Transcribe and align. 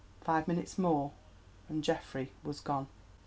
Five 0.21 0.47
minutes 0.47 0.79
more 0.79 1.11
and 1.69 1.83
Geoffrey 1.83 2.31
was 2.43 2.59
gone. 2.59 2.87